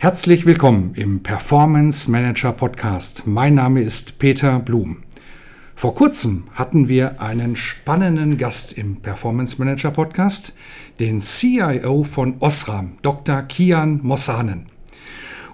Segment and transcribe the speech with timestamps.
[0.00, 3.26] Herzlich willkommen im Performance Manager Podcast.
[3.26, 4.98] Mein Name ist Peter Blum.
[5.74, 10.52] Vor kurzem hatten wir einen spannenden Gast im Performance Manager Podcast,
[11.00, 13.42] den CIO von Osram, Dr.
[13.42, 14.66] Kian Mossanen.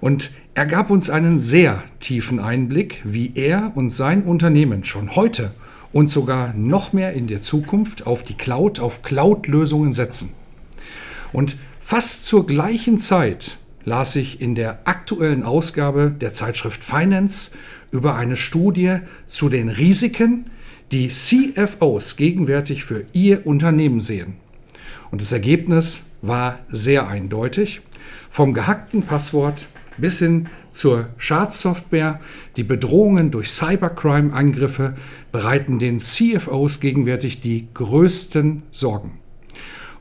[0.03, 5.55] Und er gab uns einen sehr tiefen Einblick, wie er und sein Unternehmen schon heute
[5.91, 10.35] und sogar noch mehr in der Zukunft auf die Cloud, auf Cloud-Lösungen setzen.
[11.33, 17.53] Und fast zur gleichen Zeit las ich in der aktuellen Ausgabe der Zeitschrift Finance
[17.91, 20.51] über eine Studie zu den Risiken,
[20.93, 24.35] die CFOs gegenwärtig für ihr Unternehmen sehen.
[25.11, 27.81] Und das Ergebnis war sehr eindeutig.
[28.31, 32.21] Vom gehackten Passwort bis hin zur Schadsoftware,
[32.57, 34.97] die Bedrohungen durch Cybercrime-Angriffe
[35.31, 39.19] bereiten den CFOs gegenwärtig die größten Sorgen.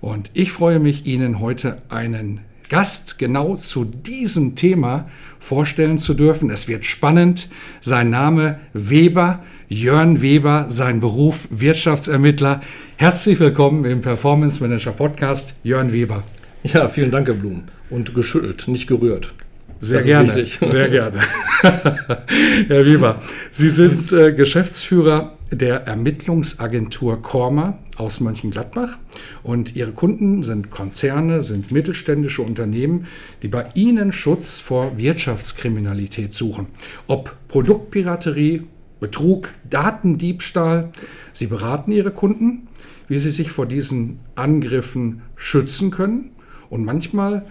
[0.02, 6.50] Und ich freue mich, Ihnen heute einen Gast genau zu diesem Thema vorstellen zu dürfen.
[6.50, 7.50] Es wird spannend.
[7.82, 12.62] Sein Name Weber, Jörn Weber, sein Beruf Wirtschaftsermittler.
[12.96, 16.24] Herzlich willkommen im Performance Manager Podcast, Jörn Weber.
[16.64, 17.64] Ja, vielen Dank, Herr Blum.
[17.90, 19.34] Und geschüttelt, nicht gerührt.
[19.82, 21.20] Sehr das gerne, sehr gerne.
[21.62, 28.98] Herr Weber, Sie sind äh, Geschäftsführer der Ermittlungsagentur Korma aus Mönchengladbach.
[29.44, 33.08] Und ihre Kunden sind Konzerne, sind mittelständische Unternehmen,
[33.42, 36.68] die bei ihnen Schutz vor Wirtschaftskriminalität suchen.
[37.08, 38.64] Ob Produktpiraterie,
[39.00, 40.94] Betrug, Datendiebstahl.
[41.34, 42.70] Sie beraten ihre Kunden,
[43.10, 46.32] wie sie sich vor diesen Angriffen schützen können.
[46.70, 47.46] Und manchmal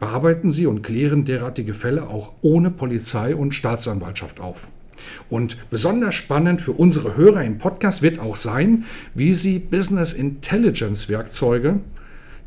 [0.00, 4.68] bearbeiten sie und klären derartige Fälle auch ohne Polizei und Staatsanwaltschaft auf.
[5.30, 11.08] Und besonders spannend für unsere Hörer im Podcast wird auch sein, wie sie Business Intelligence
[11.08, 11.80] Werkzeuge,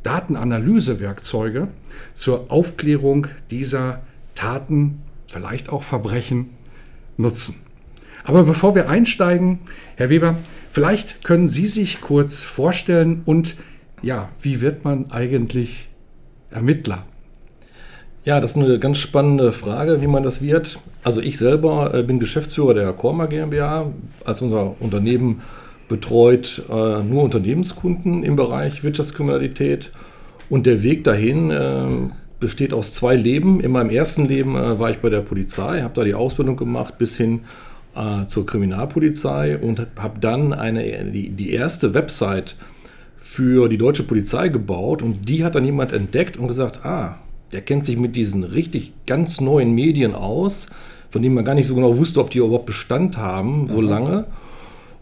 [0.03, 1.67] Datenanalyse Werkzeuge
[2.13, 4.01] zur Aufklärung dieser
[4.35, 6.49] Taten, vielleicht auch Verbrechen
[7.17, 7.55] nutzen.
[8.23, 9.59] Aber bevor wir einsteigen,
[9.95, 10.37] Herr Weber,
[10.71, 13.55] vielleicht können Sie sich kurz vorstellen und
[14.01, 15.89] ja, wie wird man eigentlich
[16.49, 17.05] Ermittler?
[18.23, 20.77] Ja, das ist eine ganz spannende Frage, wie man das wird.
[21.03, 23.91] Also ich selber äh, bin Geschäftsführer der Korma GmbH.
[24.23, 25.41] Als unser Unternehmen
[25.89, 29.91] betreut äh, nur Unternehmenskunden im Bereich Wirtschaftskriminalität.
[30.51, 31.87] Und der Weg dahin äh,
[32.39, 33.59] besteht aus zwei Leben.
[33.59, 37.15] In meinem ersten Leben war ich bei der Polizei, habe da die Ausbildung gemacht bis
[37.15, 37.41] hin
[38.25, 42.55] zur Kriminalpolizei und habe dann eine, die erste Website
[43.17, 45.03] für die deutsche Polizei gebaut.
[45.03, 47.19] Und die hat dann jemand entdeckt und gesagt, ah,
[47.51, 50.67] der kennt sich mit diesen richtig ganz neuen Medien aus,
[51.09, 53.87] von denen man gar nicht so genau wusste, ob die überhaupt Bestand haben, so mhm.
[53.87, 54.25] lange.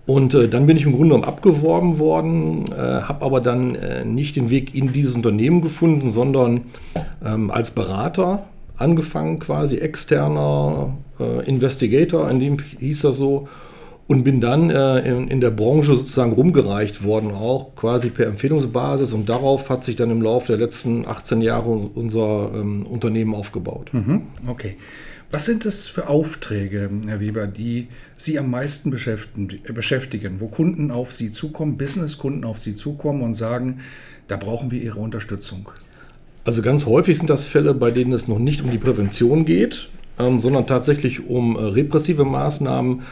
[0.05, 4.03] Und äh, dann bin ich im Grunde genommen abgeworben worden, äh, habe aber dann äh,
[4.03, 6.61] nicht den Weg in dieses Unternehmen gefunden, sondern
[7.23, 8.45] ähm, als Berater
[8.75, 13.47] angefangen, quasi externer äh, Investigator, in dem hieß das so,
[14.09, 19.13] und bin dann äh, in, in, der Branche sozusagen rumgereicht worden, auch quasi per Empfehlungsbasis.
[19.13, 23.93] Und darauf hat sich dann im Laufe der letzten 18 Jahre unser ähm, Unternehmen aufgebaut.
[23.93, 24.77] Mhm, okay.
[25.29, 31.13] Was sind das für Aufträge, Herr Weber, die Sie am meisten beschäftigen, wo Kunden auf
[31.13, 33.81] Sie zukommen, Businesskunden auf Sie zukommen und sagen,
[34.27, 35.69] da brauchen wir Ihre Unterstützung?
[36.45, 39.87] Also ganz häufig sind das Fälle, bei denen es noch nicht um die Prävention geht,
[40.17, 43.03] ähm, sondern tatsächlich um äh, repressive Maßnahmen,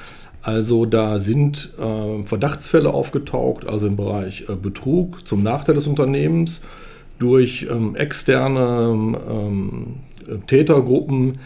[0.41, 6.61] also da sind äh, Verdachtsfälle aufgetaucht, also im Bereich äh, Betrug zum Nachteil des Unternehmens
[7.19, 9.95] durch ähm, externe ähm,
[10.47, 11.39] Tätergruppen.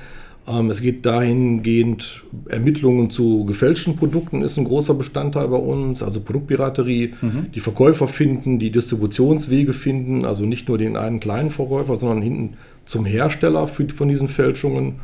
[0.47, 6.19] Ähm, es geht dahingehend, Ermittlungen zu gefälschten Produkten ist ein großer Bestandteil bei uns, also
[6.21, 7.45] Produktpiraterie, mhm.
[7.53, 12.57] die Verkäufer finden, die Distributionswege finden, also nicht nur den einen kleinen Verkäufer, sondern hinten
[12.85, 14.95] zum Hersteller von diesen Fälschungen.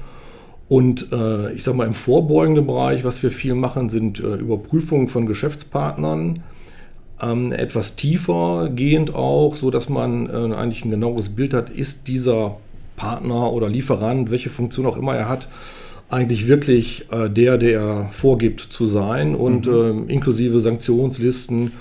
[0.70, 5.08] Und äh, ich sage mal, im vorbeugenden Bereich, was wir viel machen, sind äh, Überprüfungen
[5.08, 6.44] von Geschäftspartnern.
[7.22, 12.08] Ähm, etwas tiefer gehend auch, so dass man äh, eigentlich ein genaueres Bild hat, ist
[12.08, 12.58] dieser
[12.96, 15.48] Partner oder Lieferant, welche Funktion auch immer er hat,
[16.10, 19.74] eigentlich wirklich äh, der, der er vorgibt zu sein und mhm.
[19.74, 21.72] Ähm, inklusive Sanktionslisten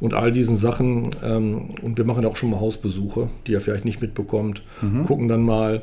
[0.00, 1.10] und all diesen Sachen.
[1.22, 5.06] Ähm, und wir machen auch schon mal Hausbesuche, die er vielleicht nicht mitbekommt, mhm.
[5.06, 5.82] gucken dann mal.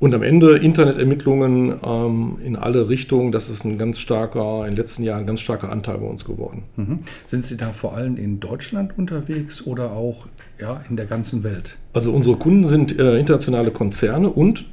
[0.00, 4.76] Und am Ende Internetermittlungen ähm, in alle Richtungen, das ist ein ganz starker, in den
[4.76, 6.62] letzten Jahren ein ganz starker Anteil bei uns geworden.
[6.76, 7.00] Mhm.
[7.26, 10.26] Sind Sie da vor allem in Deutschland unterwegs oder auch
[10.58, 11.76] ja, in der ganzen Welt?
[11.92, 14.64] Also unsere Kunden sind äh, internationale Konzerne und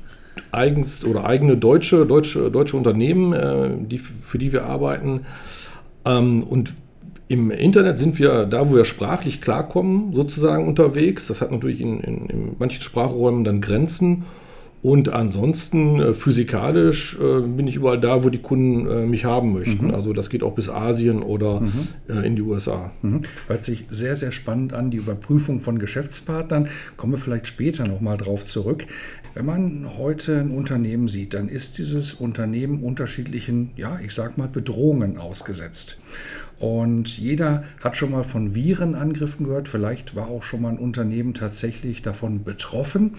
[0.51, 5.25] eigens oder eigene deutsche, deutsche, deutsche Unternehmen, äh, die, für die wir arbeiten.
[6.05, 6.73] Ähm, und
[7.27, 11.27] im Internet sind wir da, wo wir sprachlich klarkommen, sozusagen unterwegs.
[11.27, 14.23] Das hat natürlich in, in, in manchen Sprachräumen dann Grenzen.
[14.87, 19.51] Und ansonsten äh, physikalisch äh, bin ich überall da, wo die Kunden äh, mich haben
[19.51, 19.87] möchten.
[19.87, 19.93] Mhm.
[19.93, 21.89] Also das geht auch bis Asien oder mhm.
[22.23, 22.91] In die USA.
[23.01, 23.23] Mhm.
[23.47, 26.69] Hört sich sehr, sehr spannend an, die Überprüfung von Geschäftspartnern.
[26.95, 28.85] Kommen wir vielleicht später nochmal drauf zurück.
[29.33, 34.47] Wenn man heute ein Unternehmen sieht, dann ist dieses Unternehmen unterschiedlichen, ja, ich sag mal,
[34.47, 35.99] Bedrohungen ausgesetzt.
[36.59, 39.67] Und jeder hat schon mal von Virenangriffen gehört.
[39.67, 43.15] Vielleicht war auch schon mal ein Unternehmen tatsächlich davon betroffen.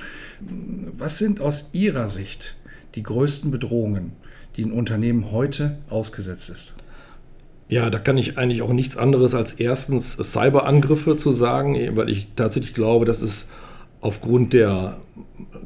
[0.96, 2.56] Was sind aus Ihrer Sicht
[2.96, 4.12] die größten Bedrohungen,
[4.56, 6.75] die ein Unternehmen heute ausgesetzt ist?
[7.69, 12.29] Ja, da kann ich eigentlich auch nichts anderes als erstens Cyberangriffe zu sagen, weil ich
[12.34, 13.46] tatsächlich glaube, dass es
[14.00, 14.99] aufgrund der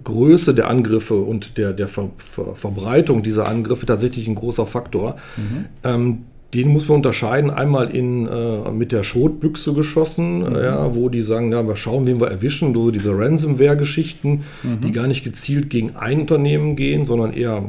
[0.04, 5.16] Größe der Angriffe und der, der Ver, Ver, Verbreitung dieser Angriffe tatsächlich ein großer Faktor.
[5.36, 5.64] Mhm.
[5.84, 7.50] Ähm, den muss man unterscheiden.
[7.50, 10.54] Einmal in, äh, mit der Schrotbüchse geschossen, mhm.
[10.56, 12.74] ja, wo die sagen, ja, wir schauen, wen wir erwischen.
[12.74, 14.80] So diese Ransomware-Geschichten, mhm.
[14.82, 17.62] die gar nicht gezielt gegen ein Unternehmen gehen, sondern eher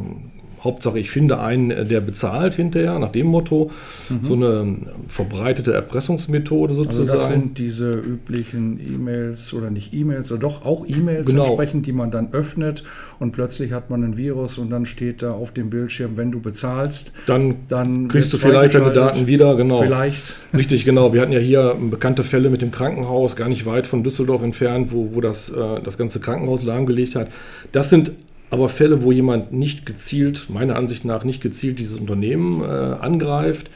[0.63, 3.71] Hauptsache, ich finde einen, äh, der bezahlt hinterher, nach dem Motto.
[4.09, 4.23] Mhm.
[4.23, 4.77] So eine
[5.07, 7.09] verbreitete Erpressungsmethode sozusagen.
[7.09, 11.45] Also das sind diese üblichen E-Mails oder nicht E-Mails, oder doch auch E-Mails genau.
[11.45, 12.83] entsprechend, die man dann öffnet
[13.19, 16.39] und plötzlich hat man ein Virus und dann steht da auf dem Bildschirm, wenn du
[16.39, 19.55] bezahlst, dann, dann kriegst du vielleicht deine Daten wieder.
[19.55, 19.81] Genau.
[19.81, 20.35] Vielleicht.
[20.53, 21.13] Richtig, genau.
[21.13, 24.91] Wir hatten ja hier bekannte Fälle mit dem Krankenhaus, gar nicht weit von Düsseldorf entfernt,
[24.91, 27.29] wo, wo das, äh, das ganze Krankenhaus lahmgelegt hat.
[27.71, 28.11] Das sind
[28.53, 33.71] aber Fälle, wo jemand nicht gezielt, meiner Ansicht nach nicht gezielt dieses Unternehmen äh, angreift,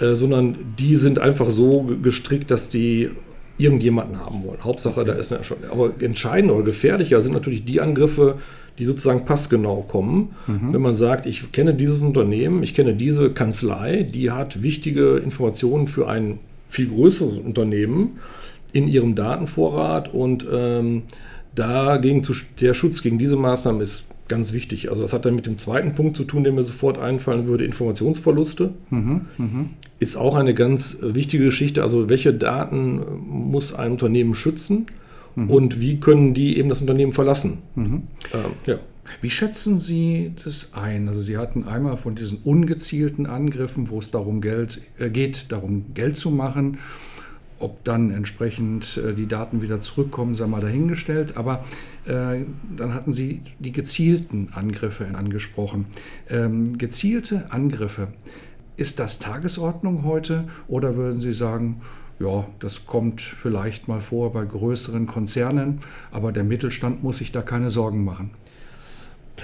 [0.00, 3.10] äh, sondern die sind einfach so gestrickt, dass die
[3.56, 4.64] irgendjemanden haben wollen.
[4.64, 5.58] Hauptsache, da ist eine schon.
[5.70, 8.38] Aber entscheidend oder gefährlicher sind natürlich die Angriffe,
[8.80, 10.34] die sozusagen passgenau kommen.
[10.48, 10.72] Mhm.
[10.72, 15.86] Wenn man sagt, ich kenne dieses Unternehmen, ich kenne diese Kanzlei, die hat wichtige Informationen
[15.86, 18.18] für ein viel größeres Unternehmen
[18.72, 21.02] in ihrem Datenvorrat und ähm,
[21.54, 24.90] dagegen zu, der Schutz gegen diese Maßnahmen ist ganz wichtig.
[24.90, 27.64] Also das hat dann mit dem zweiten Punkt zu tun, der mir sofort einfallen würde,
[27.64, 28.72] Informationsverluste.
[28.90, 29.64] Mhm, mh.
[29.98, 31.82] Ist auch eine ganz wichtige Geschichte.
[31.82, 34.86] Also welche Daten muss ein Unternehmen schützen
[35.34, 35.50] mhm.
[35.50, 37.58] und wie können die eben das Unternehmen verlassen?
[37.74, 38.02] Mhm.
[38.32, 38.78] Ähm, ja.
[39.20, 41.08] Wie schätzen Sie das ein?
[41.08, 45.86] Also Sie hatten einmal von diesen ungezielten Angriffen, wo es darum Geld, äh, geht, darum
[45.94, 46.78] Geld zu machen
[47.60, 51.36] ob dann entsprechend äh, die Daten wieder zurückkommen, sei mal dahingestellt.
[51.36, 51.64] Aber
[52.06, 52.44] äh,
[52.76, 55.86] dann hatten Sie die gezielten Angriffe angesprochen.
[56.28, 58.08] Ähm, gezielte Angriffe,
[58.76, 61.82] ist das Tagesordnung heute oder würden Sie sagen,
[62.18, 65.80] ja, das kommt vielleicht mal vor bei größeren Konzernen,
[66.10, 68.30] aber der Mittelstand muss sich da keine Sorgen machen?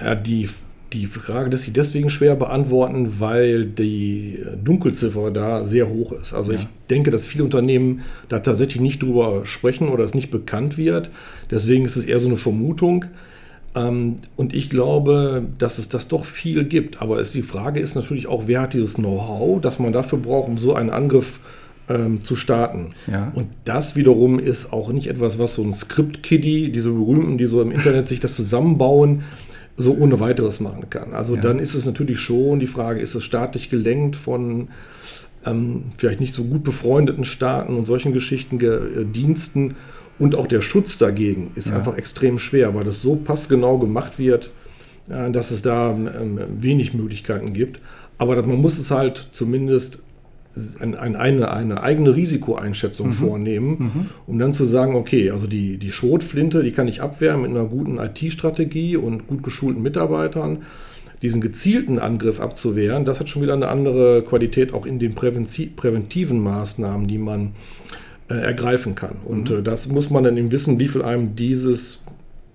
[0.01, 0.51] Ja, die
[0.93, 6.33] die Frage lässt sich deswegen schwer beantworten, weil die Dunkelziffer da sehr hoch ist.
[6.33, 6.61] Also ja.
[6.61, 11.11] ich denke, dass viele Unternehmen da tatsächlich nicht drüber sprechen oder es nicht bekannt wird.
[11.51, 13.07] Deswegen ist es eher so eine Vermutung.
[13.75, 17.03] Ähm, und ich glaube, dass es das doch viel gibt.
[17.03, 20.57] Aber die Frage ist natürlich auch, wer hat dieses Know-how, das man dafür braucht, um
[20.57, 21.41] so einen Angriff
[21.89, 22.95] ähm, zu starten.
[23.07, 23.33] Ja.
[23.35, 27.61] Und das wiederum ist auch nicht etwas, was so ein Script-Kiddie, diese berühmten, die so
[27.61, 29.25] im Internet sich das zusammenbauen,
[29.77, 31.13] so ohne weiteres machen kann.
[31.13, 31.43] Also ja.
[31.43, 34.69] dann ist es natürlich schon die Frage, ist es staatlich gelenkt von
[35.45, 39.77] ähm, vielleicht nicht so gut befreundeten Staaten und solchen Geschichten, äh, Diensten
[40.19, 41.77] und auch der Schutz dagegen ist ja.
[41.77, 44.51] einfach extrem schwer, weil das so passgenau gemacht wird,
[45.11, 47.81] äh, dass es da ähm, wenig Möglichkeiten gibt.
[48.19, 49.99] Aber man muss es halt zumindest
[50.81, 53.13] eine, eine, eine eigene Risikoeinschätzung mhm.
[53.13, 54.07] vornehmen, mhm.
[54.27, 57.65] um dann zu sagen, okay, also die, die Schrotflinte, die kann ich abwehren mit einer
[57.65, 60.63] guten IT-Strategie und gut geschulten Mitarbeitern.
[61.23, 66.41] Diesen gezielten Angriff abzuwehren, das hat schon wieder eine andere Qualität auch in den präventiven
[66.41, 67.53] Maßnahmen, die man
[68.29, 69.17] äh, ergreifen kann.
[69.25, 69.59] Und mhm.
[69.59, 72.03] äh, das muss man dann eben wissen, wie viel einem dieses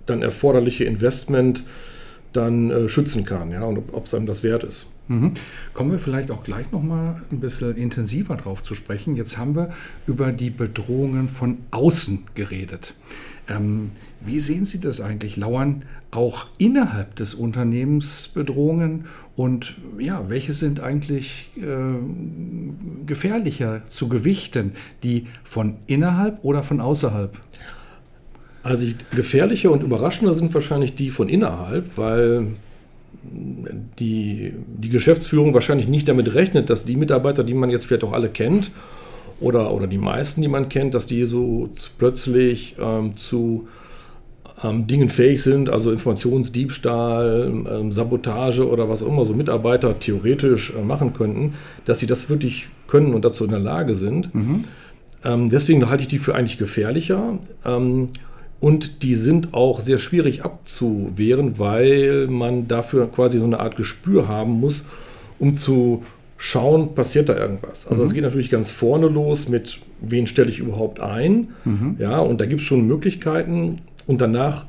[0.06, 1.64] dann erforderliche Investment
[2.34, 4.91] dann äh, schützen kann, ja, und ob es einem das wert ist.
[5.08, 5.34] Mhm.
[5.74, 9.16] Kommen wir vielleicht auch gleich noch mal ein bisschen intensiver drauf zu sprechen.
[9.16, 9.72] Jetzt haben wir
[10.08, 12.94] über die Bedrohungen von außen geredet.
[13.50, 13.92] Ähm,
[14.24, 15.36] wie sehen Sie das eigentlich?
[15.36, 19.06] Lauern auch innerhalb des Unternehmens Bedrohungen?
[19.36, 24.74] Und ja, welche sind eigentlich äh, gefährlicher zu gewichten?
[25.04, 27.38] Die von innerhalb oder von außerhalb?
[28.64, 32.54] Also gefährlicher und überraschender sind wahrscheinlich die von innerhalb, weil
[33.24, 38.14] die, die Geschäftsführung wahrscheinlich nicht damit rechnet, dass die Mitarbeiter, die man jetzt vielleicht auch
[38.14, 38.72] alle kennt,
[39.40, 43.68] oder, oder die meisten, die man kennt, dass die so plötzlich ähm, zu
[44.64, 50.72] ähm, Dingen fähig sind, also Informationsdiebstahl, ähm, Sabotage oder was auch immer so Mitarbeiter theoretisch
[50.72, 54.34] äh, machen könnten, dass sie das wirklich können und dazu in der Lage sind.
[54.34, 54.66] Mhm.
[55.24, 57.40] Ähm, deswegen halte ich die für eigentlich gefährlicher.
[58.62, 64.28] Und die sind auch sehr schwierig abzuwehren, weil man dafür quasi so eine Art Gespür
[64.28, 64.86] haben muss,
[65.40, 66.04] um zu
[66.38, 67.88] schauen, passiert da irgendwas.
[67.88, 68.16] Also es mhm.
[68.16, 71.50] geht natürlich ganz vorne los mit, wen stelle ich überhaupt ein.
[71.66, 71.96] Mhm.
[71.98, 73.80] Ja, und da gibt es schon Möglichkeiten.
[74.06, 74.66] Und danach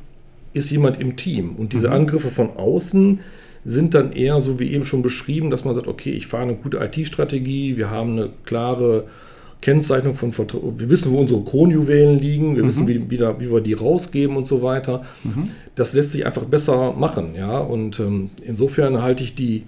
[0.55, 1.57] ist jemand im Team.
[1.57, 1.95] Und diese mhm.
[1.95, 3.21] Angriffe von außen
[3.67, 6.55] sind dann eher so wie eben schon beschrieben, dass man sagt, okay, ich fahre eine
[6.55, 9.05] gute IT-Strategie, wir haben eine klare
[9.63, 10.79] Kennzeichnung von Vertrauen.
[10.79, 12.69] Wir wissen, wo unsere Kronjuwelen liegen, wir mhm.
[12.69, 15.05] wissen, wie, wie, da, wie, wir die rausgeben und so weiter.
[15.25, 15.51] Mhm.
[15.75, 17.35] Das lässt sich einfach besser machen.
[17.37, 17.59] Ja?
[17.59, 19.63] Und ähm, insofern halte ich die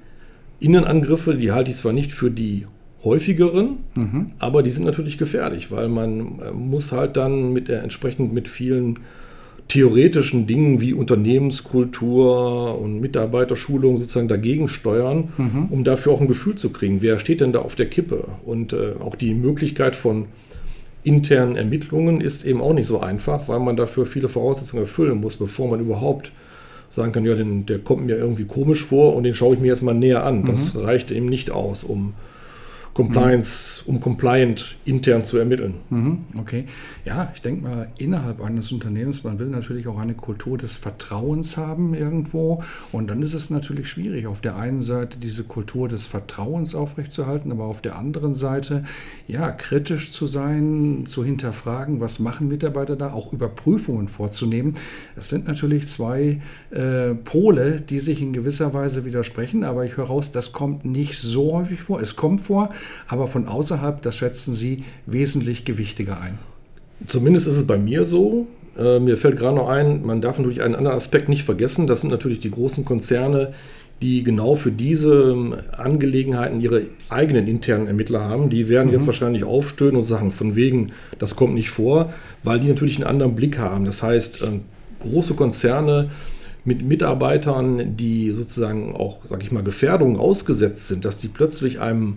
[0.60, 2.66] Innenangriffe, die halte ich zwar nicht für die
[3.04, 4.32] häufigeren, mhm.
[4.38, 8.48] aber die sind natürlich gefährlich, weil man äh, muss halt dann mit der, entsprechend mit
[8.48, 8.98] vielen
[9.68, 15.66] theoretischen Dingen wie Unternehmenskultur und Mitarbeiterschulung sozusagen dagegen steuern, mhm.
[15.70, 18.28] um dafür auch ein Gefühl zu kriegen, wer steht denn da auf der Kippe.
[18.44, 20.26] Und äh, auch die Möglichkeit von
[21.02, 25.36] internen Ermittlungen ist eben auch nicht so einfach, weil man dafür viele Voraussetzungen erfüllen muss,
[25.36, 26.30] bevor man überhaupt
[26.90, 29.68] sagen kann, ja, den, der kommt mir irgendwie komisch vor und den schaue ich mir
[29.68, 30.44] erstmal näher an.
[30.44, 30.80] Das mhm.
[30.80, 32.14] reicht eben nicht aus, um
[32.94, 33.94] Compliance, mhm.
[33.94, 35.74] um compliant intern zu ermitteln.
[35.90, 36.66] Mhm, okay.
[37.04, 41.56] Ja, ich denke mal, innerhalb eines Unternehmens, man will natürlich auch eine Kultur des Vertrauens
[41.56, 42.62] haben irgendwo.
[42.92, 47.50] Und dann ist es natürlich schwierig, auf der einen Seite diese Kultur des Vertrauens aufrechtzuerhalten,
[47.50, 48.84] aber auf der anderen Seite,
[49.26, 54.76] ja, kritisch zu sein, zu hinterfragen, was machen Mitarbeiter da, auch Überprüfungen vorzunehmen.
[55.16, 60.06] Das sind natürlich zwei äh, Pole, die sich in gewisser Weise widersprechen, aber ich höre
[60.06, 62.00] raus, das kommt nicht so häufig vor.
[62.00, 62.70] Es kommt vor,
[63.08, 66.38] aber von außerhalb, das schätzen Sie wesentlich gewichtiger ein.
[67.06, 68.46] Zumindest ist es bei mir so.
[68.78, 71.86] Äh, mir fällt gerade noch ein, man darf natürlich einen anderen Aspekt nicht vergessen.
[71.86, 73.52] Das sind natürlich die großen Konzerne,
[74.02, 78.50] die genau für diese ähm, Angelegenheiten ihre eigenen internen Ermittler haben.
[78.50, 78.94] Die werden mhm.
[78.94, 82.12] jetzt wahrscheinlich aufstöhnen und sagen, von wegen, das kommt nicht vor,
[82.42, 83.84] weil die natürlich einen anderen Blick haben.
[83.84, 84.60] Das heißt, äh,
[85.00, 86.10] große Konzerne
[86.64, 92.16] mit Mitarbeitern, die sozusagen auch, sag ich mal, Gefährdungen ausgesetzt sind, dass die plötzlich einem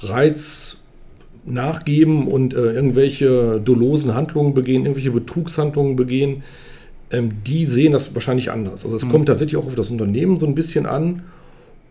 [0.00, 0.78] Reiz
[1.44, 6.42] nachgeben und äh, irgendwelche dolosen Handlungen begehen, irgendwelche Betrugshandlungen begehen,
[7.10, 8.84] ähm, die sehen das wahrscheinlich anders.
[8.84, 9.10] Also es mhm.
[9.10, 11.22] kommt tatsächlich auch auf das Unternehmen so ein bisschen an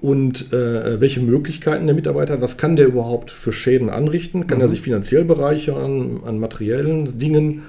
[0.01, 4.59] und äh, welche Möglichkeiten der Mitarbeiter hat, was kann der überhaupt für Schäden anrichten, kann
[4.59, 4.63] mhm.
[4.63, 7.63] er sich finanziell bereichern an materiellen Dingen.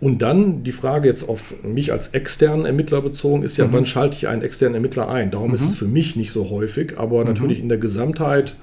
[0.00, 3.72] Und dann die Frage jetzt auf mich als externen Ermittler bezogen ist ja, mhm.
[3.72, 5.30] wann schalte ich einen externen Ermittler ein?
[5.30, 5.68] Darum ist mhm.
[5.70, 7.32] es für mich nicht so häufig, aber mhm.
[7.32, 8.54] natürlich in der Gesamtheit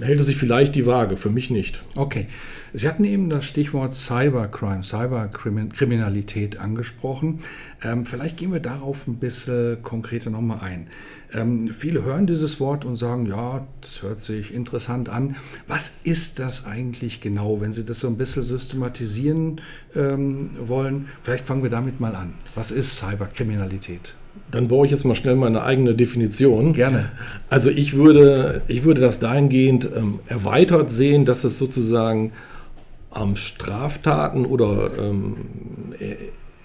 [0.00, 1.82] hält es sich vielleicht die Waage, für mich nicht.
[1.94, 2.26] Okay.
[2.74, 7.40] Sie hatten eben das Stichwort Cybercrime, Cyberkriminalität angesprochen.
[7.82, 10.88] Ähm, vielleicht gehen wir darauf ein bisschen konkreter nochmal ein.
[11.32, 15.36] Ähm, viele hören dieses Wort und sagen, ja, das hört sich interessant an.
[15.66, 19.60] Was ist das eigentlich genau, wenn Sie das so ein bisschen systematisieren
[19.94, 21.08] ähm, wollen?
[21.22, 22.34] Vielleicht fangen wir damit mal an.
[22.54, 24.14] Was ist Cyberkriminalität?
[24.50, 26.72] Dann baue ich jetzt mal schnell meine eigene Definition.
[26.72, 27.10] Gerne.
[27.50, 32.32] Also ich würde, ich würde das dahingehend ähm, erweitert sehen, dass es sozusagen
[33.14, 35.36] ähm, Straftaten oder ähm,
[35.98, 36.14] äh,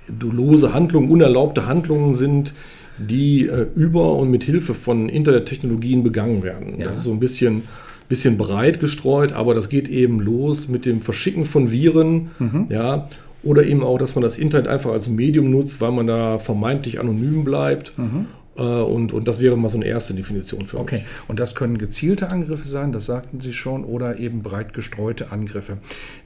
[0.08, 2.53] dolose Handlungen, unerlaubte Handlungen sind,
[2.98, 6.80] die äh, über und mit Hilfe von Internettechnologien begangen werden.
[6.80, 6.86] Ja.
[6.88, 7.63] Das ist so ein bisschen,
[8.10, 12.68] bisschen breit gestreut, aber das geht eben los mit dem Verschicken von Viren, mhm.
[12.70, 13.08] ja,
[13.44, 17.00] oder eben auch, dass man das Internet einfach als Medium nutzt, weil man da vermeintlich
[17.00, 17.98] anonym bleibt.
[17.98, 18.28] Mhm.
[18.56, 21.78] Äh, und, und das wäre mal so eine erste Definition für Okay, und das können
[21.78, 25.78] gezielte Angriffe sein, das sagten Sie schon, oder eben breit gestreute Angriffe.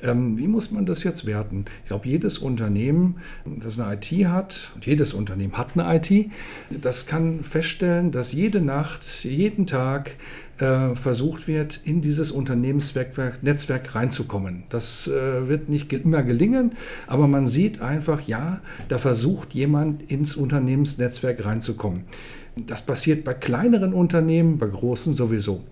[0.03, 1.65] Ähm, wie muss man das jetzt werten?
[1.83, 6.29] Ich glaube, jedes Unternehmen, das eine IT hat, und jedes Unternehmen hat eine IT,
[6.69, 10.11] das kann feststellen, dass jede Nacht, jeden Tag
[10.59, 14.63] äh, versucht wird, in dieses Unternehmensnetzwerk Netzwerk reinzukommen.
[14.69, 16.73] Das äh, wird nicht immer gelingen,
[17.05, 22.03] aber man sieht einfach, ja, da versucht jemand ins Unternehmensnetzwerk reinzukommen.
[22.65, 25.63] Das passiert bei kleineren Unternehmen, bei großen sowieso.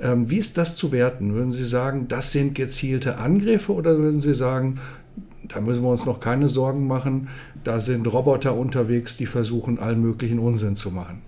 [0.00, 1.34] Ähm, wie ist das zu werten?
[1.34, 4.80] Würden Sie sagen, das sind gezielte Angriffe oder würden Sie sagen,
[5.48, 7.28] da müssen wir uns noch keine Sorgen machen,
[7.64, 11.22] da sind Roboter unterwegs, die versuchen, allen möglichen Unsinn zu machen?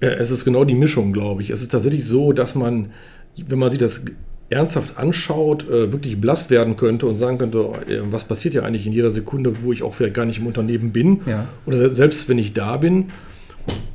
[0.00, 1.50] Es ist genau die Mischung, glaube ich.
[1.50, 2.90] Es ist tatsächlich so, dass man,
[3.36, 4.02] wenn man sich das
[4.50, 7.58] ernsthaft anschaut, äh, wirklich blass werden könnte und sagen könnte,
[7.88, 10.46] äh, was passiert ja eigentlich in jeder Sekunde, wo ich auch vielleicht gar nicht im
[10.46, 11.48] Unternehmen bin ja.
[11.66, 13.06] oder selbst wenn ich da bin.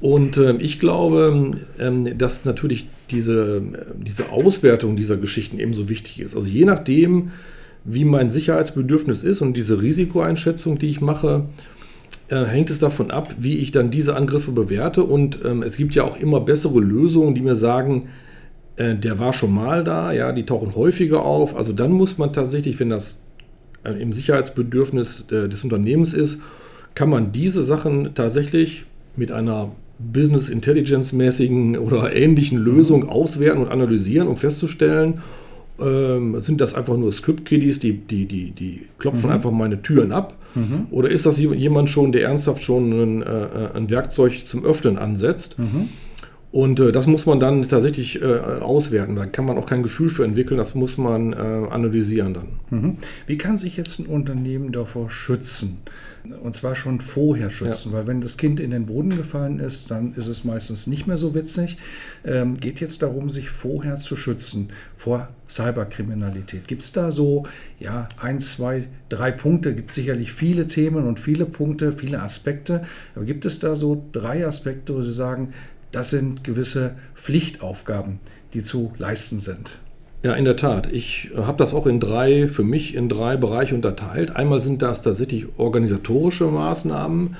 [0.01, 3.61] Und äh, ich glaube, ähm, dass natürlich diese,
[3.95, 6.35] diese Auswertung dieser Geschichten ebenso wichtig ist.
[6.35, 7.31] Also je nachdem,
[7.83, 11.45] wie mein Sicherheitsbedürfnis ist und diese Risikoeinschätzung, die ich mache,
[12.29, 15.03] äh, hängt es davon ab, wie ich dann diese Angriffe bewerte.
[15.03, 18.09] Und ähm, es gibt ja auch immer bessere Lösungen, die mir sagen,
[18.75, 21.55] äh, der war schon mal da, ja, die tauchen häufiger auf.
[21.55, 23.19] Also dann muss man tatsächlich, wenn das
[23.83, 26.41] äh, im Sicherheitsbedürfnis äh, des Unternehmens ist,
[26.95, 33.09] kann man diese Sachen tatsächlich mit einer Business Intelligence mäßigen oder ähnlichen Lösung mhm.
[33.09, 35.21] auswerten und analysieren, um festzustellen,
[35.81, 39.35] ähm, sind das einfach nur Script-Kiddies, die, die, die, die klopfen mhm.
[39.35, 40.38] einfach meine Türen ab?
[40.55, 40.87] Mhm.
[40.91, 45.57] Oder ist das jemand schon, der ernsthaft schon ein, äh, ein Werkzeug zum Öffnen ansetzt?
[45.59, 45.89] Mhm.
[46.51, 49.15] Und äh, das muss man dann tatsächlich äh, auswerten.
[49.15, 50.57] Da kann man auch kein Gefühl für entwickeln.
[50.57, 52.47] Das muss man äh, analysieren dann.
[52.71, 52.97] Mhm.
[53.27, 55.79] Wie kann sich jetzt ein Unternehmen davor schützen?
[56.43, 57.97] Und zwar schon vorher schützen, ja.
[57.97, 61.15] weil wenn das Kind in den Boden gefallen ist, dann ist es meistens nicht mehr
[61.17, 61.77] so witzig.
[62.25, 66.67] Ähm, geht jetzt darum, sich vorher zu schützen vor Cyberkriminalität.
[66.67, 67.45] Gibt es da so,
[67.79, 69.73] ja, ein, zwei, drei Punkte?
[69.73, 72.83] Gibt sicherlich viele Themen und viele Punkte, viele Aspekte.
[73.15, 75.53] Aber gibt es da so drei Aspekte, wo Sie sagen,
[75.91, 78.19] das sind gewisse Pflichtaufgaben,
[78.53, 79.77] die zu leisten sind.
[80.21, 80.91] Ja, in der Tat.
[80.91, 84.35] Ich habe das auch in drei, für mich in drei Bereiche unterteilt.
[84.35, 87.37] Einmal sind das tatsächlich organisatorische Maßnahmen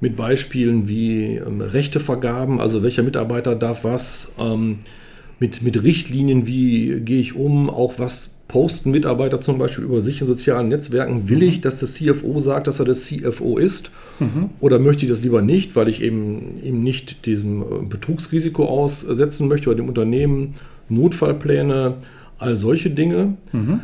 [0.00, 4.80] mit Beispielen wie ähm, Rechtevergaben, also welcher Mitarbeiter darf was, ähm,
[5.38, 10.20] mit, mit Richtlinien, wie gehe ich um, auch was posten Mitarbeiter zum Beispiel über sich
[10.20, 11.28] in sozialen Netzwerken.
[11.28, 11.48] Will mhm.
[11.48, 13.90] ich, dass der CFO sagt, dass er der CFO ist?
[14.18, 14.50] Mhm.
[14.60, 19.48] Oder möchte ich das lieber nicht, weil ich eben ihm nicht diesem äh, Betrugsrisiko aussetzen
[19.48, 20.54] möchte oder dem Unternehmen
[20.88, 21.94] Notfallpläne,
[22.38, 23.34] all solche Dinge.
[23.52, 23.80] Mhm.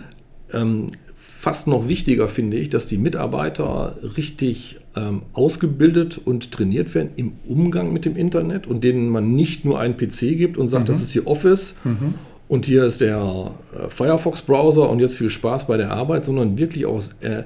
[0.52, 0.86] Ähm,
[1.16, 7.32] fast noch wichtiger finde ich, dass die Mitarbeiter richtig ähm, ausgebildet und trainiert werden im
[7.48, 10.86] Umgang mit dem Internet und denen man nicht nur einen PC gibt und sagt, mhm.
[10.86, 12.14] das ist hier Office mhm
[12.52, 16.84] und hier ist der äh, Firefox-Browser und jetzt viel Spaß bei der Arbeit, sondern wirklich
[16.84, 17.44] aus, äh,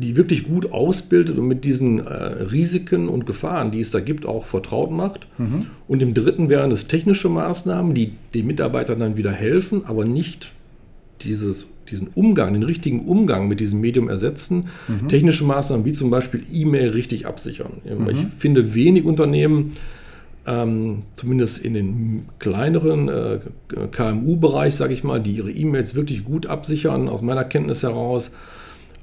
[0.00, 4.26] die wirklich gut ausbildet und mit diesen äh, Risiken und Gefahren, die es da gibt,
[4.26, 5.26] auch vertraut macht.
[5.38, 5.66] Mhm.
[5.88, 10.52] Und im dritten wären es technische Maßnahmen, die den Mitarbeitern dann wieder helfen, aber nicht
[11.22, 14.68] dieses, diesen Umgang, den richtigen Umgang mit diesem Medium ersetzen.
[14.88, 15.08] Mhm.
[15.08, 17.72] Technische Maßnahmen wie zum Beispiel E-Mail richtig absichern.
[17.84, 18.08] Mhm.
[18.08, 19.72] Ich finde wenig Unternehmen,
[20.46, 23.38] ähm, zumindest in den kleineren äh,
[23.92, 28.32] KMU-Bereich, sage ich mal, die ihre E-Mails wirklich gut absichern, aus meiner Kenntnis heraus.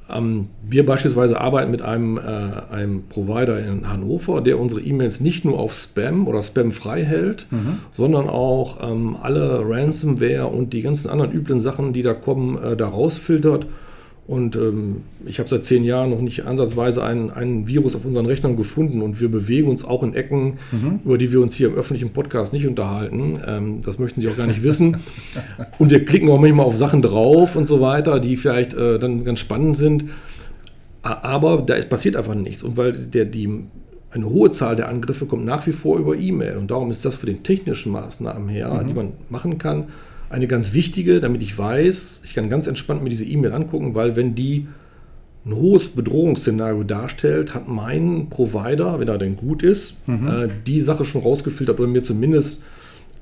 [0.10, 5.44] Ähm, wir beispielsweise arbeiten mit einem, äh, einem Provider in Hannover, der unsere E-Mails nicht
[5.44, 7.80] nur auf Spam oder Spam frei hält, mhm.
[7.92, 12.78] sondern auch ähm, alle Ransomware und die ganzen anderen üblen Sachen, die da kommen, äh,
[12.78, 13.68] da rausfiltert
[14.28, 18.26] und ähm, ich habe seit zehn Jahren noch nicht ansatzweise einen, einen Virus auf unseren
[18.26, 21.00] Rechnern gefunden und wir bewegen uns auch in Ecken, mhm.
[21.06, 23.40] über die wir uns hier im öffentlichen Podcast nicht unterhalten.
[23.48, 24.98] Ähm, das möchten Sie auch gar nicht wissen.
[25.80, 29.24] Und wir klicken auch manchmal auf Sachen drauf und so weiter, die vielleicht äh, dann
[29.24, 30.06] ganz spannend sind.
[31.02, 32.64] Aber da ist, passiert einfach nichts.
[32.64, 33.64] Und weil der, die,
[34.12, 36.58] eine hohe Zahl der Angriffe kommt nach wie vor über E-Mail.
[36.58, 38.88] Und darum ist das für den technischen Maßnahmen her, mhm.
[38.88, 39.86] die man machen kann,
[40.30, 44.16] eine ganz wichtige, damit ich weiß, ich kann ganz entspannt mir diese E-Mail angucken, weil
[44.16, 44.68] wenn die
[45.46, 50.28] ein hohes Bedrohungsszenario darstellt, hat mein Provider, wenn er denn gut ist, mhm.
[50.28, 52.62] äh, die Sache schon rausgefiltert oder mir zumindest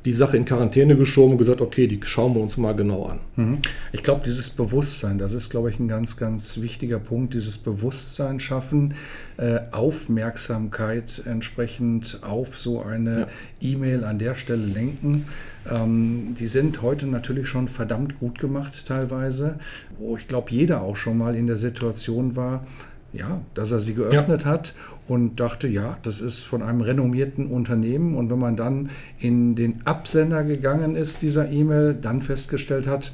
[0.05, 3.19] die Sache in Quarantäne geschoben und gesagt, okay, die schauen wir uns mal genau an.
[3.35, 3.57] Mhm.
[3.91, 8.39] Ich glaube, dieses Bewusstsein, das ist, glaube ich, ein ganz, ganz wichtiger Punkt, dieses Bewusstsein
[8.39, 8.93] schaffen,
[9.37, 13.27] äh, Aufmerksamkeit entsprechend auf so eine ja.
[13.61, 15.25] E-Mail an der Stelle lenken.
[15.69, 19.59] Ähm, die sind heute natürlich schon verdammt gut gemacht teilweise,
[19.97, 22.65] wo ich glaube, jeder auch schon mal in der Situation war,
[23.11, 24.47] ja, dass er sie geöffnet ja.
[24.47, 24.75] hat
[25.07, 28.15] und dachte, ja, das ist von einem renommierten Unternehmen.
[28.15, 28.89] Und wenn man dann
[29.19, 33.11] in den Absender gegangen ist, dieser E-Mail, dann festgestellt hat,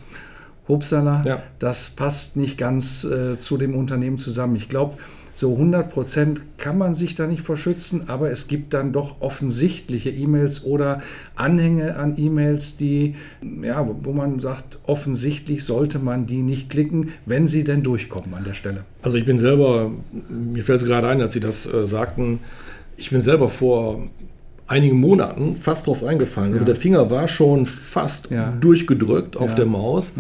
[0.68, 1.44] Hupsala, ja.
[1.60, 4.56] das passt nicht ganz äh, zu dem Unternehmen zusammen.
[4.56, 4.98] Ich glaube,
[5.34, 10.66] so 100% kann man sich da nicht verschützen, aber es gibt dann doch offensichtliche E-Mails
[10.66, 11.02] oder
[11.36, 13.16] Anhänge an E-Mails, die,
[13.64, 18.44] ja, wo man sagt, offensichtlich sollte man die nicht klicken, wenn sie denn durchkommen an
[18.44, 18.84] der Stelle.
[19.02, 19.92] Also ich bin selber,
[20.30, 22.40] mir fällt es gerade ein, als Sie das äh, sagten,
[22.98, 24.08] ich bin selber vor
[24.68, 26.54] einigen Monaten fast drauf reingefallen.
[26.54, 26.74] Also ja.
[26.74, 28.54] der Finger war schon fast ja.
[28.60, 29.56] durchgedrückt auf ja.
[29.56, 30.14] der Maus.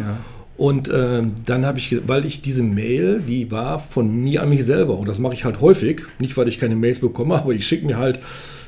[0.62, 4.64] Und äh, dann habe ich, weil ich diese Mail, die war von mir an mich
[4.64, 4.96] selber.
[4.96, 6.04] Und das mache ich halt häufig.
[6.20, 8.20] Nicht, weil ich keine Mails bekomme, aber ich schicke mir halt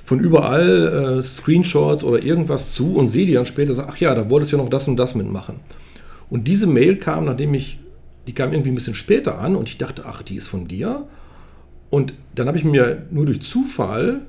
[0.04, 4.16] von überall äh, Screenshots oder irgendwas zu und sehe die dann später, sage, ach ja,
[4.16, 5.58] da wolltest du ja noch das und das mitmachen.
[6.32, 7.78] Und diese Mail kam, nachdem ich,
[8.26, 11.06] die kam irgendwie ein bisschen später an und ich dachte, ach, die ist von dir.
[11.92, 14.22] Und dann habe ich mir nur durch Zufall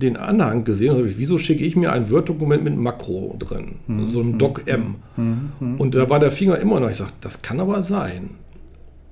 [0.00, 3.76] den Anhang gesehen und habe ich, wieso schicke ich mir ein Word-Dokument mit Makro drin?
[3.86, 4.06] Mhm.
[4.06, 4.96] So ein Doc-M.
[5.16, 5.52] Mhm.
[5.60, 5.80] mhm.
[5.80, 6.90] Und da war der Finger immer noch.
[6.90, 8.30] Ich sagte, das kann aber sein.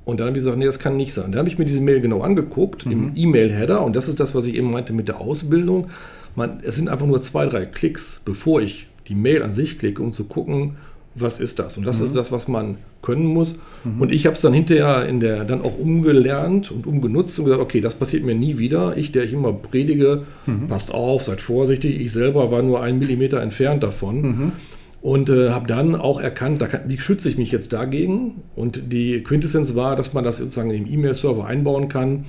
[0.04, 1.32] Und dann habe ich gesagt, nee, das kann nicht sein.
[1.32, 2.92] Dann habe ich mir diese Mail genau angeguckt mhm.
[2.92, 5.88] im E-Mail-Header und das ist das, was ich eben meinte mit der Ausbildung.
[6.34, 10.02] Man, es sind einfach nur zwei, drei Klicks, bevor ich die Mail an sich klicke,
[10.02, 10.76] um zu gucken,
[11.20, 11.76] was ist das?
[11.76, 12.06] Und das mhm.
[12.06, 13.58] ist das, was man können muss.
[13.84, 14.00] Mhm.
[14.00, 17.62] Und ich habe es dann hinterher in der, dann auch umgelernt und umgenutzt und gesagt,
[17.62, 18.96] okay, das passiert mir nie wieder.
[18.96, 20.68] Ich, der ich immer predige, mhm.
[20.68, 22.00] passt auf, seid vorsichtig.
[22.00, 24.20] Ich selber war nur einen Millimeter entfernt davon.
[24.20, 24.52] Mhm.
[25.00, 28.42] Und äh, habe dann auch erkannt, da kann, wie schütze ich mich jetzt dagegen?
[28.56, 32.24] Und die Quintessenz war, dass man das sozusagen im E-Mail-Server einbauen kann,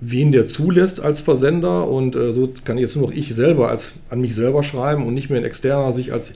[0.00, 1.88] wen der zulässt als Versender.
[1.88, 5.14] Und äh, so kann jetzt nur noch ich selber als, an mich selber schreiben und
[5.14, 6.34] nicht mehr ein externer sich als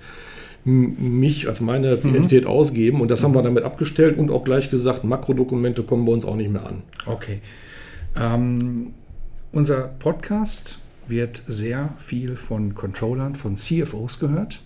[0.66, 2.10] mich als meine mhm.
[2.10, 2.50] Identität mhm.
[2.50, 3.00] ausgeben.
[3.00, 6.36] Und das haben wir damit abgestellt und auch gleich gesagt, Makrodokumente kommen bei uns auch
[6.36, 6.82] nicht mehr an.
[7.06, 7.40] Okay.
[8.16, 8.92] Ähm,
[9.52, 14.60] unser Podcast wird sehr viel von Controllern, von CFOs gehört.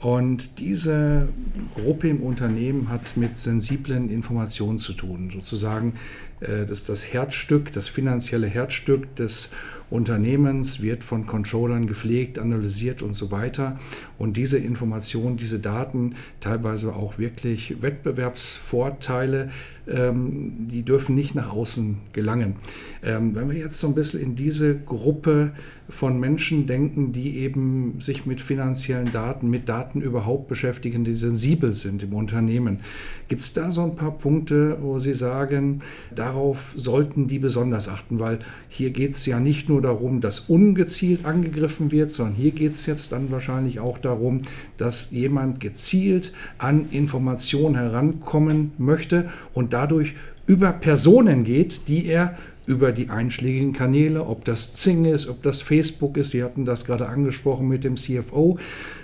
[0.00, 1.28] Und diese
[1.74, 5.30] Gruppe im Unternehmen hat mit sensiblen Informationen zu tun.
[5.34, 5.94] Sozusagen,
[6.40, 9.52] äh, das ist das Herzstück, das finanzielle Herzstück des
[9.90, 13.78] Unternehmens wird von Controllern gepflegt, analysiert und so weiter.
[14.18, 19.50] Und diese Informationen, diese Daten, teilweise auch wirklich Wettbewerbsvorteile,
[19.88, 22.56] ähm, die dürfen nicht nach außen gelangen.
[23.02, 25.52] Ähm, wenn wir jetzt so ein bisschen in diese Gruppe
[25.90, 31.74] von Menschen denken, die eben sich mit finanziellen Daten, mit Daten überhaupt beschäftigen, die sensibel
[31.74, 32.80] sind im Unternehmen,
[33.28, 35.82] gibt es da so ein paar Punkte, wo Sie sagen,
[36.14, 38.38] darauf sollten die besonders achten, weil
[38.68, 42.86] hier geht es ja nicht nur darum, dass ungezielt angegriffen wird, sondern hier geht es
[42.86, 44.42] jetzt dann wahrscheinlich auch darum,
[44.76, 50.14] dass jemand gezielt an Informationen herankommen möchte und dadurch
[50.46, 52.36] über Personen geht, die er
[52.70, 56.30] über die einschlägigen Kanäle, ob das Zing ist, ob das Facebook ist.
[56.30, 58.58] Sie hatten das gerade angesprochen mit dem CFO,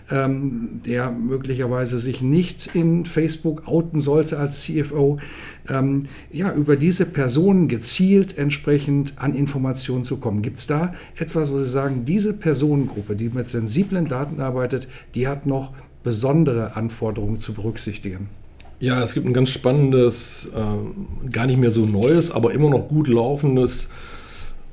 [0.08, 5.18] ähm, der möglicherweise sich nicht in Facebook outen sollte als CFO.
[5.68, 10.42] Ähm, ja, über diese Personen gezielt entsprechend an Informationen zu kommen.
[10.42, 15.26] Gibt es da etwas, wo Sie sagen, diese Personengruppe, die mit sensiblen Daten arbeitet, die
[15.26, 15.72] hat noch
[16.04, 18.28] besondere Anforderungen zu berücksichtigen?
[18.78, 22.88] Ja, es gibt ein ganz spannendes, äh, gar nicht mehr so neues, aber immer noch
[22.88, 23.88] gut laufendes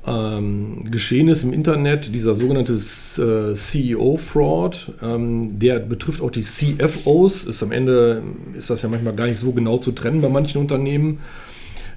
[0.06, 4.92] ähm, Geschehnis im Internet, dieser sogenannte äh, CEO-Fraud.
[5.02, 7.44] Ähm, der betrifft auch die CFOs.
[7.44, 8.22] Ist am Ende
[8.58, 11.20] ist das ja manchmal gar nicht so genau zu trennen bei manchen Unternehmen,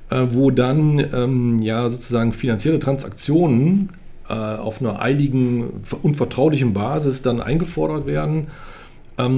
[0.09, 3.89] äh, wo dann ähm, ja sozusagen finanzielle Transaktionen
[4.29, 8.47] äh, auf einer eiligen und vertraulichen Basis dann eingefordert werden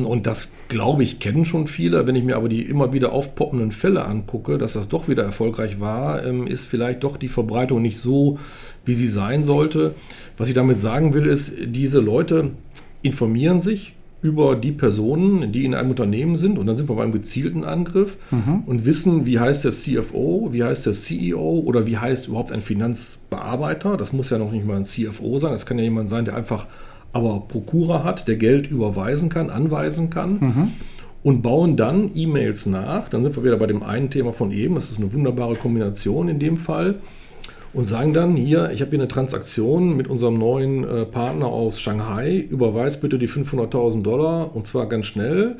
[0.05, 2.05] und das, glaube ich, kennen schon viele.
[2.05, 5.79] Wenn ich mir aber die immer wieder aufpoppenden Fälle angucke, dass das doch wieder erfolgreich
[5.79, 8.39] war, ähm, ist vielleicht doch die Verbreitung nicht so,
[8.85, 9.95] wie sie sein sollte.
[10.37, 12.51] Was ich damit sagen will, ist, diese Leute
[13.01, 16.59] informieren sich über die Personen, die in einem Unternehmen sind.
[16.59, 18.63] Und dann sind wir beim gezielten Angriff mhm.
[18.65, 22.61] und wissen, wie heißt der CFO, wie heißt der CEO oder wie heißt überhaupt ein
[22.61, 23.95] Finanzbearbeiter.
[23.95, 25.53] Das muss ja noch nicht mal ein CFO sein.
[25.53, 26.67] Das kann ja jemand sein, der einfach
[27.13, 30.31] aber Prokura hat, der Geld überweisen kann, anweisen kann.
[30.39, 30.71] Mhm.
[31.21, 33.09] Und bauen dann E-Mails nach.
[33.09, 34.75] Dann sind wir wieder bei dem einen Thema von eben.
[34.75, 36.95] Das ist eine wunderbare Kombination in dem Fall.
[37.73, 41.79] Und sagen dann hier, ich habe hier eine Transaktion mit unserem neuen äh, Partner aus
[41.79, 42.37] Shanghai.
[42.37, 45.57] Überweis bitte die 500.000 Dollar und zwar ganz schnell.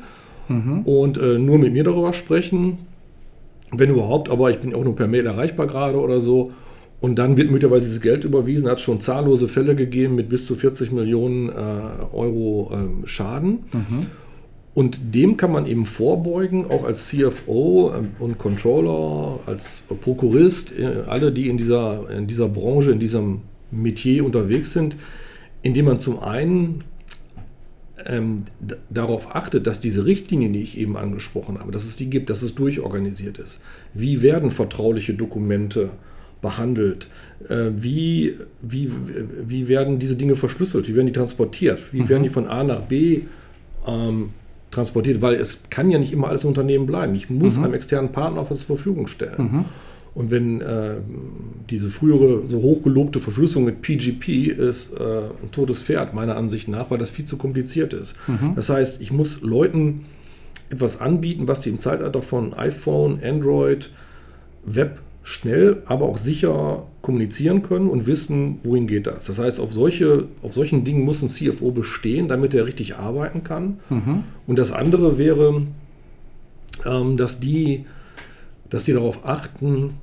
[0.48, 0.80] Mhm.
[0.80, 2.78] Und äh, nur mit mir darüber sprechen.
[3.70, 6.52] Wenn überhaupt, aber ich bin auch nur per Mail erreichbar gerade oder so.
[7.00, 8.68] Und dann wird möglicherweise dieses Geld überwiesen.
[8.68, 11.52] Hat schon zahllose Fälle gegeben mit bis zu 40 Millionen äh,
[12.12, 13.64] Euro äh, Schaden.
[13.72, 14.06] Mhm.
[14.72, 21.02] Und dem kann man eben vorbeugen, auch als CFO ähm, und Controller, als Prokurist, äh,
[21.06, 24.96] alle, die in dieser, in dieser Branche, in diesem Metier unterwegs sind,
[25.62, 26.84] indem man zum einen
[28.06, 28.44] ähm,
[28.88, 32.42] darauf achtet, dass diese Richtlinien, die ich eben angesprochen habe, dass es die gibt, dass
[32.42, 33.60] es durchorganisiert ist.
[33.92, 35.90] Wie werden vertrauliche Dokumente
[36.40, 37.08] behandelt?
[37.48, 38.90] Äh, wie, wie,
[39.46, 40.88] wie werden diese Dinge verschlüsselt?
[40.88, 41.92] Wie werden die transportiert?
[41.92, 42.08] Wie mhm.
[42.08, 43.22] werden die von A nach B
[43.86, 44.30] ähm,
[44.70, 45.22] transportiert?
[45.22, 47.14] Weil es kann ja nicht immer alles im Unternehmen bleiben.
[47.14, 47.64] Ich muss mhm.
[47.64, 49.42] einem externen Partner auch was zur Verfügung stellen.
[49.52, 49.64] Mhm.
[50.14, 50.96] Und wenn äh,
[51.70, 56.90] diese frühere so hochgelobte Verschlüsselung mit PGP ist äh, ein totes Pferd, meiner Ansicht nach,
[56.90, 58.16] weil das viel zu kompliziert ist.
[58.26, 58.54] Mhm.
[58.56, 60.04] Das heißt, ich muss Leuten
[60.68, 63.90] etwas anbieten, was sie im Zeitalter von iPhone, Android,
[64.64, 69.26] Web schnell, aber auch sicher kommunizieren können und wissen, wohin geht das.
[69.26, 73.44] Das heißt, auf, solche, auf solchen Dingen muss ein CFO bestehen, damit er richtig arbeiten
[73.44, 73.78] kann.
[73.88, 74.24] Mhm.
[74.46, 75.62] Und das andere wäre,
[76.84, 77.84] ähm, dass die
[78.70, 79.94] dass sie darauf achten,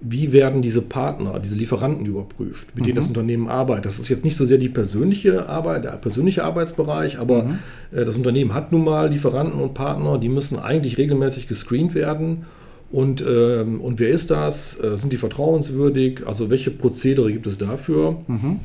[0.00, 2.86] wie werden diese Partner, diese Lieferanten überprüft, mit mhm.
[2.86, 3.10] denen das mhm.
[3.10, 3.86] Unternehmen arbeitet.
[3.86, 7.58] Das ist jetzt nicht so sehr die persönliche Arbeit, der persönliche Arbeitsbereich, aber mhm.
[7.92, 12.44] äh, das Unternehmen hat nun mal Lieferanten und Partner, die müssen eigentlich regelmäßig gescreent werden.
[12.90, 14.78] Und, ähm, und wer ist das?
[14.80, 16.26] Äh, sind die vertrauenswürdig?
[16.26, 18.16] Also welche Prozedere gibt es dafür?
[18.26, 18.60] Mhm.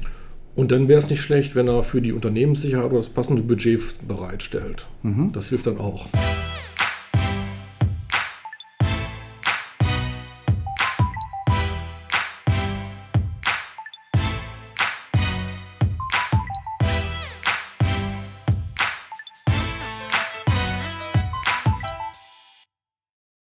[0.56, 4.86] Und dann wäre es nicht schlecht, wenn er für die Unternehmenssicherheit das passende Budget bereitstellt.
[5.02, 5.32] Mhm.
[5.32, 6.08] Das hilft dann auch.